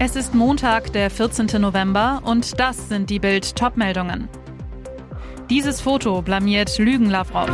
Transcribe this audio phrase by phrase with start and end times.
[0.00, 1.60] Es ist Montag, der 14.
[1.60, 4.28] November und das sind die Bild Topmeldungen.
[5.50, 7.50] Dieses Foto blamiert Lügen Lavrov.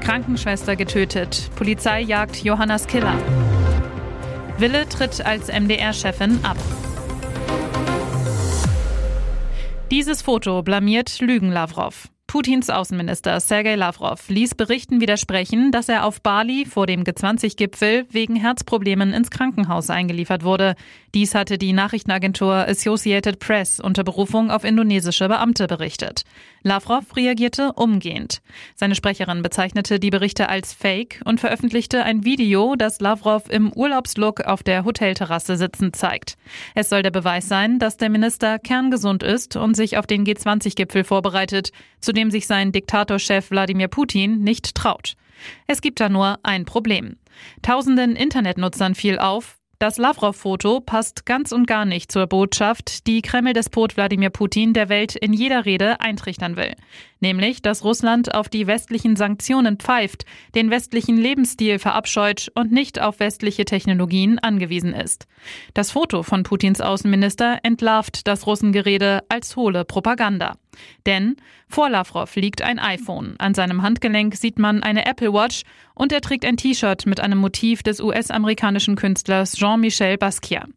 [0.00, 1.50] Krankenschwester getötet.
[1.56, 3.16] Polizei jagt Johannas Killer.
[4.58, 6.58] Wille tritt als MDR-Chefin ab.
[9.90, 12.10] Dieses Foto blamiert Lügen Lavrov.
[12.28, 18.36] Putins Außenminister Sergei Lavrov ließ Berichten widersprechen, dass er auf Bali vor dem G20-Gipfel wegen
[18.36, 20.74] Herzproblemen ins Krankenhaus eingeliefert wurde.
[21.14, 26.24] Dies hatte die Nachrichtenagentur Associated Press unter Berufung auf indonesische Beamte berichtet.
[26.62, 28.42] Lavrov reagierte umgehend.
[28.74, 34.42] Seine Sprecherin bezeichnete die Berichte als Fake und veröffentlichte ein Video, das Lavrov im Urlaubslook
[34.42, 36.36] auf der Hotelterrasse sitzend zeigt.
[36.74, 41.04] Es soll der Beweis sein, dass der Minister kerngesund ist und sich auf den G20-Gipfel
[41.04, 45.14] vorbereitet, zu dem sich sein Diktatorchef Wladimir Putin nicht traut.
[45.68, 47.16] Es gibt da nur ein Problem.
[47.62, 53.96] Tausenden Internetnutzern fiel auf, das Lavrov-Foto passt ganz und gar nicht zur Botschaft, die Kreml-Despot
[53.96, 56.74] Wladimir Putin der Welt in jeder Rede eintrichtern will.
[57.20, 60.24] Nämlich, dass Russland auf die westlichen Sanktionen pfeift,
[60.56, 65.28] den westlichen Lebensstil verabscheut und nicht auf westliche Technologien angewiesen ist.
[65.74, 70.56] Das Foto von Putins Außenminister entlarvt das Russengerede als hohle Propaganda.
[71.06, 71.36] Denn
[71.68, 73.34] vor Lavrov liegt ein iPhone.
[73.38, 75.62] An seinem Handgelenk sieht man eine Apple Watch
[75.94, 80.68] und er trägt ein T-Shirt mit einem Motiv des US-amerikanischen Künstlers Jean-Michel Basquiat.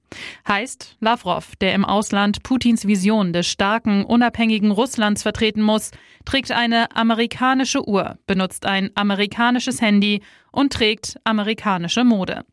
[0.47, 5.91] Heißt, Lavrov, der im Ausland Putins Vision des starken, unabhängigen Russlands vertreten muss,
[6.25, 12.43] trägt eine amerikanische Uhr, benutzt ein amerikanisches Handy und trägt amerikanische Mode.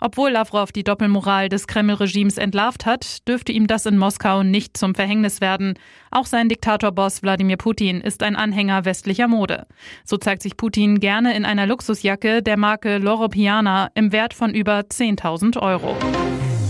[0.00, 4.94] Obwohl Lavrov die Doppelmoral des Kreml-Regimes entlarvt hat, dürfte ihm das in Moskau nicht zum
[4.94, 5.74] Verhängnis werden.
[6.10, 9.66] Auch sein Diktatorboss Wladimir Putin ist ein Anhänger westlicher Mode.
[10.04, 14.52] So zeigt sich Putin gerne in einer Luxusjacke der Marke Loro Piana im Wert von
[14.52, 15.96] über 10.000 Euro.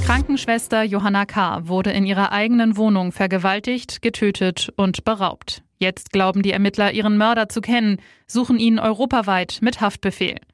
[0.04, 1.69] Krankenschwester Johanna K.
[1.69, 5.62] wurde in ihrer eigenen Wohnung vergewaltigt, getötet und beraubt.
[5.78, 10.37] Jetzt glauben die Ermittler ihren Mörder zu kennen, suchen ihn europaweit mit Haftbefehl.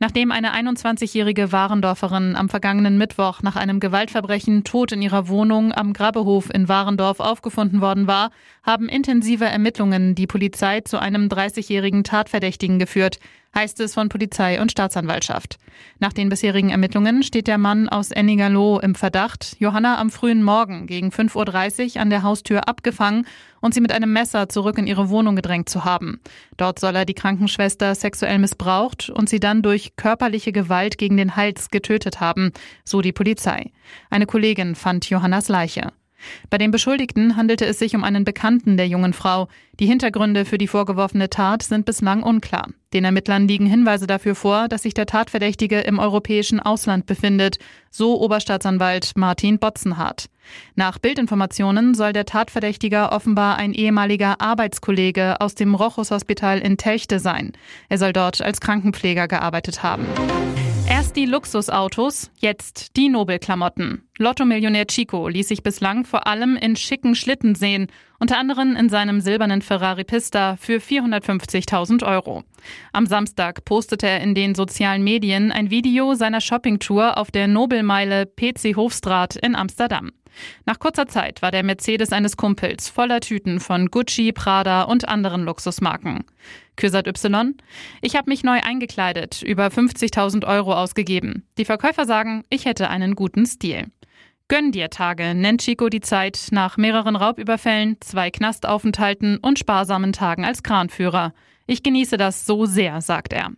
[0.00, 5.92] Nachdem eine 21-jährige Warendorferin am vergangenen Mittwoch nach einem Gewaltverbrechen tot in ihrer Wohnung am
[5.92, 8.30] Grabbehof in Warendorf aufgefunden worden war,
[8.64, 13.20] haben intensive Ermittlungen die Polizei zu einem 30-jährigen Tatverdächtigen geführt,
[13.54, 15.58] heißt es von Polizei und Staatsanwaltschaft.
[15.98, 20.86] Nach den bisherigen Ermittlungen steht der Mann aus Ennigalow im Verdacht, Johanna am frühen Morgen
[20.86, 23.26] gegen 5.30 Uhr an der Haustür abgefangen
[23.60, 26.20] und sie mit einem Messer zurück in ihre Wohnung gedrängt zu haben.
[26.56, 31.36] Dort soll er die Krankenschwester sexuell missbraucht und sie dann durch körperliche Gewalt gegen den
[31.36, 32.52] Hals getötet haben,
[32.84, 33.72] so die Polizei.
[34.10, 35.92] Eine Kollegin fand Johannas Leiche.
[36.50, 39.48] Bei den Beschuldigten handelte es sich um einen Bekannten der jungen Frau.
[39.80, 42.68] Die Hintergründe für die vorgeworfene Tat sind bislang unklar.
[42.92, 47.58] Den Ermittlern liegen Hinweise dafür vor, dass sich der Tatverdächtige im europäischen Ausland befindet,
[47.90, 50.28] so Oberstaatsanwalt Martin Botzenhardt.
[50.76, 57.18] Nach Bildinformationen soll der Tatverdächtiger offenbar ein ehemaliger Arbeitskollege aus dem Rochus Hospital in Telchte
[57.18, 57.52] sein.
[57.88, 60.06] Er soll dort als Krankenpfleger gearbeitet haben.
[61.16, 64.02] Die Luxusautos, jetzt die Nobelklamotten.
[64.18, 67.86] Lotto-Millionär Chico ließ sich bislang vor allem in schicken Schlitten sehen,
[68.18, 72.42] unter anderem in seinem silbernen Ferrari Pista für 450.000 Euro.
[72.92, 78.26] Am Samstag postete er in den sozialen Medien ein Video seiner Shoppingtour auf der Nobelmeile
[78.26, 80.10] PC Hofstraat in Amsterdam.
[80.66, 85.44] Nach kurzer Zeit war der Mercedes eines Kumpels voller Tüten von Gucci, Prada und anderen
[85.44, 86.24] Luxusmarken.
[86.76, 87.56] Kürsat Y.
[88.00, 91.03] Ich habe mich neu eingekleidet, über 50.000 Euro ausgegeben.
[91.58, 93.86] Die Verkäufer sagen, ich hätte einen guten Stil.
[94.48, 100.44] Gönn dir Tage nennt Chico die Zeit nach mehreren Raubüberfällen, zwei Knastaufenthalten und sparsamen Tagen
[100.44, 101.32] als Kranführer.
[101.66, 103.52] Ich genieße das so sehr, sagt er.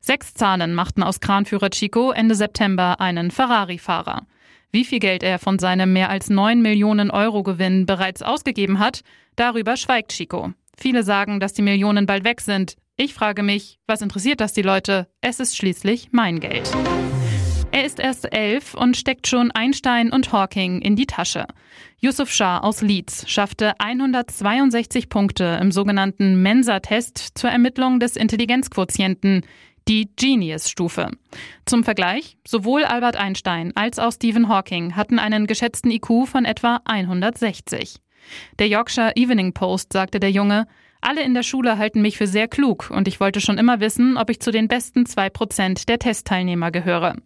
[0.00, 4.26] Sechs Zahlen machten aus Kranführer Chico Ende September einen Ferrari-Fahrer.
[4.72, 9.02] Wie viel Geld er von seinem mehr als 9 Millionen Euro Gewinn bereits ausgegeben hat,
[9.36, 10.54] darüber schweigt Chico.
[10.78, 12.76] Viele sagen, dass die Millionen bald weg sind.
[13.02, 15.08] Ich frage mich, was interessiert das die Leute?
[15.20, 16.70] Es ist schließlich mein Geld.
[17.72, 21.46] Er ist erst elf und steckt schon Einstein und Hawking in die Tasche.
[21.98, 29.42] Yusuf Shah aus Leeds schaffte 162 Punkte im sogenannten Mensa-Test zur Ermittlung des Intelligenzquotienten,
[29.88, 31.10] die Genius-Stufe.
[31.66, 36.78] Zum Vergleich, sowohl Albert Einstein als auch Stephen Hawking hatten einen geschätzten IQ von etwa
[36.84, 37.96] 160.
[38.60, 40.68] Der Yorkshire Evening Post sagte der Junge,
[41.02, 44.16] alle in der Schule halten mich für sehr klug und ich wollte schon immer wissen,
[44.16, 47.16] ob ich zu den besten zwei Prozent der Testteilnehmer gehöre.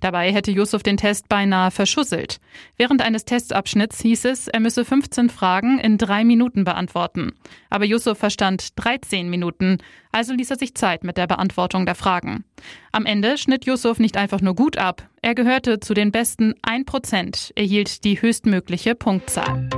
[0.00, 2.38] Dabei hätte Yusuf den Test beinahe verschusselt.
[2.76, 7.32] Während eines Testabschnitts hieß es, er müsse 15 Fragen in drei Minuten beantworten.
[7.68, 9.78] Aber Yusuf verstand 13 Minuten,
[10.12, 12.44] also ließ er sich Zeit mit der Beantwortung der Fragen.
[12.92, 16.86] Am Ende schnitt Yusuf nicht einfach nur gut ab, er gehörte zu den besten 1
[16.86, 19.68] Prozent, erhielt die höchstmögliche Punktzahl.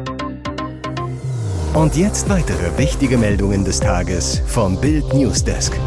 [1.75, 5.79] Und jetzt weitere wichtige Meldungen des Tages vom Bild Newsdesk.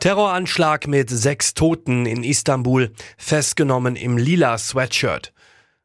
[0.00, 5.32] Terroranschlag mit sechs Toten in Istanbul, festgenommen im lila Sweatshirt.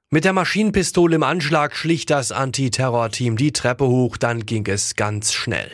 [0.09, 5.33] Mit der Maschinenpistole im Anschlag schlich das Antiterrorteam die Treppe hoch, dann ging es ganz
[5.33, 5.71] schnell.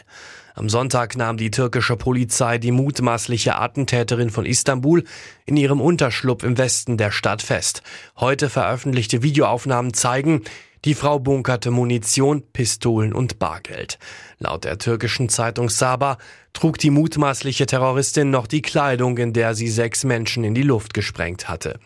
[0.56, 5.04] Am Sonntag nahm die türkische Polizei die mutmaßliche Attentäterin von Istanbul
[5.46, 7.82] in ihrem Unterschlupf im Westen der Stadt fest.
[8.18, 10.42] Heute veröffentlichte Videoaufnahmen zeigen,
[10.86, 14.00] die Frau bunkerte Munition, Pistolen und Bargeld.
[14.38, 16.18] Laut der türkischen Zeitung Saba
[16.54, 20.94] trug die mutmaßliche Terroristin noch die Kleidung, in der sie sechs Menschen in die Luft
[20.94, 21.80] gesprengt hatte.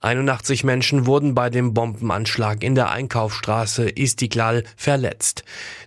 [0.00, 5.42] 81 Menschen wurden bei dem Bombenanschlag in der Einkaufsstraße Istiklal verletzt.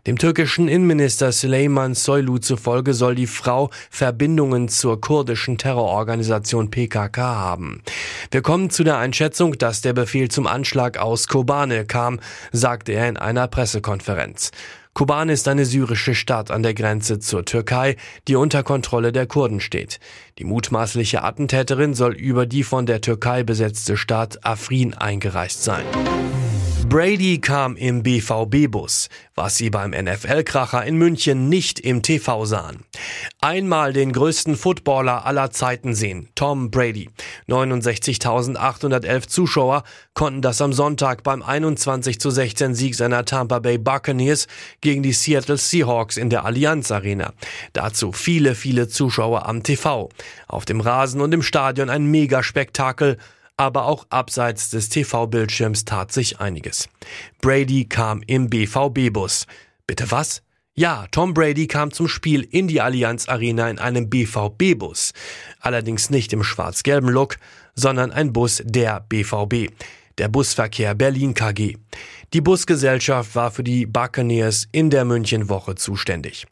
[0.06, 7.84] Dem türkischen Innenminister Süleyman Soylu zufolge soll die Frau Verbindungen zur kurdischen Terrororganisation PKK haben.
[8.32, 12.20] Wir kommen zu der Einschätzung, dass der Befehl zum Anschlag aus Kobane kam,
[12.52, 14.52] sagte er in einer Pressekonferenz.
[14.94, 17.96] Kobane ist eine syrische Stadt an der Grenze zur Türkei,
[18.28, 20.00] die unter Kontrolle der Kurden steht.
[20.38, 25.86] Die mutmaßliche Attentäterin soll über die von der Türkei besetzte Stadt Afrin eingereist sein.
[26.92, 32.84] Brady kam im BVB-Bus, was sie beim NFL-Kracher in München nicht im TV sahen.
[33.40, 37.10] Einmal den größten Footballer aller Zeiten sehen, Tom Brady.
[37.48, 39.84] 69.811 Zuschauer
[40.14, 44.48] konnten das am Sonntag beim 21 zu 16 Sieg seiner Tampa Bay Buccaneers
[44.82, 47.32] gegen die Seattle Seahawks in der Allianz Arena.
[47.72, 50.10] Dazu viele, viele Zuschauer am TV.
[50.50, 53.18] Auf dem Rasen und im Stadion ein Megaspektakel
[53.58, 56.90] aber auch abseits des TV-Bildschirms tat sich einiges.
[57.42, 59.48] Brady kam im BVB-Bus.
[59.88, 60.42] Bitte was?
[60.74, 65.12] Ja, Tom Brady kam zum Spiel in die Allianz Arena in einem BVB-Bus.
[65.60, 67.38] Allerdings nicht im schwarz-gelben Look,
[67.76, 69.70] sondern ein Bus der BVB.
[70.18, 71.76] Der Busverkehr Berlin KG.
[72.34, 76.48] Die Busgesellschaft war für die Buccaneers in der Münchenwoche zuständig.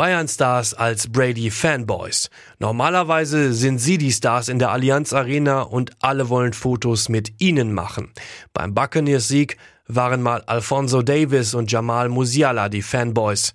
[0.00, 2.30] Bayern-Stars als Brady-Fanboys.
[2.58, 7.74] Normalerweise sind sie die Stars in der Allianz Arena und alle wollen Fotos mit ihnen
[7.74, 8.10] machen.
[8.54, 9.58] Beim Buccaneers-Sieg
[9.88, 13.52] waren mal Alfonso Davis und Jamal Musiala die Fanboys.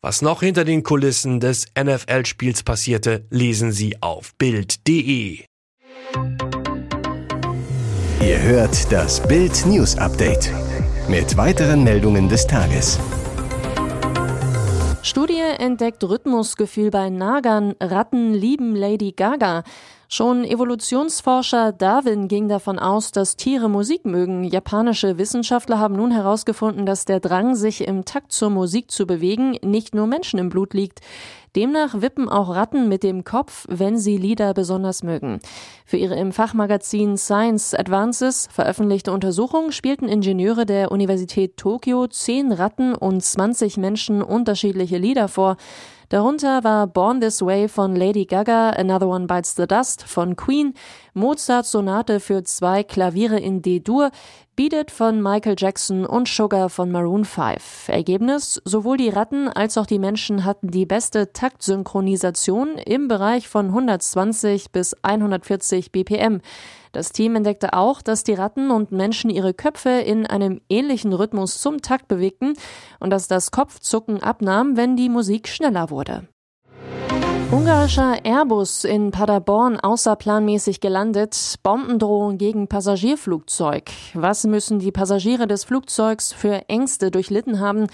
[0.00, 5.40] Was noch hinter den Kulissen des NFL-Spiels passierte, lesen Sie auf Bild.de.
[8.20, 10.48] Ihr hört das Bild News Update
[11.08, 13.00] mit weiteren Meldungen des Tages.
[15.02, 17.74] Studie entdeckt Rhythmusgefühl bei Nagern.
[17.80, 19.62] Ratten lieben Lady Gaga.
[20.08, 24.42] Schon Evolutionsforscher Darwin ging davon aus, dass Tiere Musik mögen.
[24.44, 29.56] Japanische Wissenschaftler haben nun herausgefunden, dass der Drang, sich im Takt zur Musik zu bewegen,
[29.62, 31.00] nicht nur Menschen im Blut liegt.
[31.58, 35.40] Demnach wippen auch Ratten mit dem Kopf, wenn sie Lieder besonders mögen.
[35.84, 42.94] Für ihre im Fachmagazin Science Advances veröffentlichte Untersuchung spielten Ingenieure der Universität Tokio zehn Ratten
[42.94, 45.56] und 20 Menschen unterschiedliche Lieder vor.
[46.10, 50.72] Darunter war Born This Way von Lady Gaga, Another One Bites the Dust von Queen,
[51.12, 54.10] Mozarts Sonate für zwei Klaviere in D-Dur,
[54.56, 57.90] Beat It von Michael Jackson und Sugar von Maroon 5.
[57.90, 63.66] Ergebnis, sowohl die Ratten als auch die Menschen hatten die beste Taktsynchronisation im Bereich von
[63.66, 66.40] 120 bis 140 BPM.
[66.98, 71.60] Das Team entdeckte auch, dass die Ratten und Menschen ihre Köpfe in einem ähnlichen Rhythmus
[71.60, 72.54] zum Takt bewegten
[72.98, 76.26] und dass das Kopfzucken abnahm, wenn die Musik schneller wurde.
[77.52, 81.54] Ungarischer Airbus in Paderborn außerplanmäßig gelandet.
[81.62, 83.84] Bombendrohung gegen Passagierflugzeug.
[84.14, 87.86] Was müssen die Passagiere des Flugzeugs für Ängste durchlitten haben?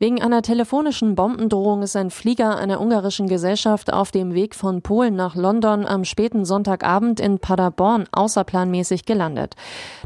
[0.00, 5.16] Wegen einer telefonischen Bombendrohung ist ein Flieger einer ungarischen Gesellschaft auf dem Weg von Polen
[5.16, 9.56] nach London am späten Sonntagabend in Paderborn außerplanmäßig gelandet.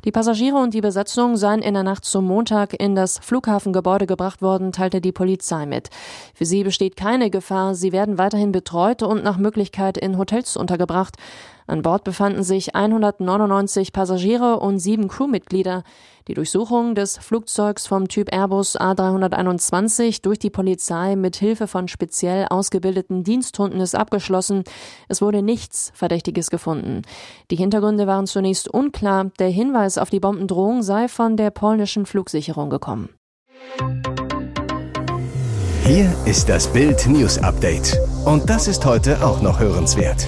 [0.06, 4.40] Die Passagiere und die Besatzung seien in der Nacht zum Montag in das Flughafengebäude gebracht
[4.40, 5.90] worden, teilte die Polizei mit.
[6.32, 11.16] Für sie besteht keine Gefahr, sie werden weiterhin betreut und nach Möglichkeit in Hotels untergebracht.
[11.72, 15.84] An Bord befanden sich 199 Passagiere und sieben Crewmitglieder.
[16.28, 22.46] Die Durchsuchung des Flugzeugs vom Typ Airbus A321 durch die Polizei mit Hilfe von speziell
[22.50, 24.64] ausgebildeten Diensthunden ist abgeschlossen.
[25.08, 27.02] Es wurde nichts Verdächtiges gefunden.
[27.50, 29.30] Die Hintergründe waren zunächst unklar.
[29.38, 33.08] Der Hinweis auf die Bombendrohung sei von der polnischen Flugsicherung gekommen.
[35.86, 37.98] Hier ist das Bild News Update.
[38.26, 40.26] Und das ist heute auch noch hörenswert.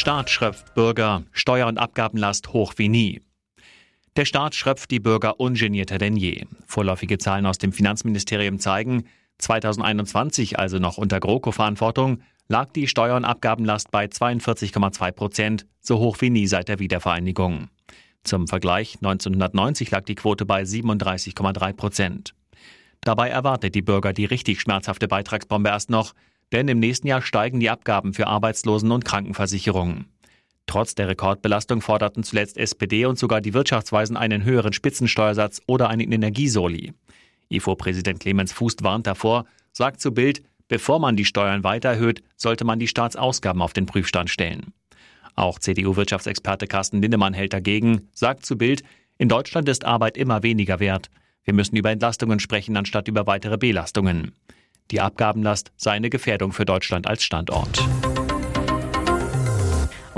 [0.00, 3.20] Staat schröpft Bürger, Steuer- und Abgabenlast hoch wie nie.
[4.16, 6.46] Der Staat schröpft die Bürger ungenierter denn je.
[6.66, 9.04] Vorläufige Zahlen aus dem Finanzministerium zeigen,
[9.36, 16.16] 2021, also noch unter GroKo-Verantwortung, lag die Steuer- und Abgabenlast bei 42,2 Prozent, so hoch
[16.20, 17.68] wie nie seit der Wiedervereinigung.
[18.24, 22.34] Zum Vergleich, 1990 lag die Quote bei 37,3 Prozent.
[23.02, 26.14] Dabei erwartet die Bürger die richtig schmerzhafte Beitragsbombe erst noch,
[26.52, 30.06] denn im nächsten Jahr steigen die Abgaben für Arbeitslosen- und Krankenversicherungen.
[30.66, 36.12] Trotz der Rekordbelastung forderten zuletzt SPD und sogar die Wirtschaftsweisen einen höheren Spitzensteuersatz oder einen
[36.12, 36.92] Energiesoli.
[37.48, 42.64] IFO-Präsident Clemens Fuß warnt davor, sagt zu Bild, bevor man die Steuern weiter erhöht, sollte
[42.64, 44.72] man die Staatsausgaben auf den Prüfstand stellen.
[45.34, 48.82] Auch CDU-Wirtschaftsexperte Carsten Lindemann hält dagegen, sagt zu Bild,
[49.18, 51.10] in Deutschland ist Arbeit immer weniger wert.
[51.44, 54.32] Wir müssen über Entlastungen sprechen, anstatt über weitere Belastungen.
[54.90, 57.82] Die Abgabenlast sei eine Gefährdung für Deutschland als Standort.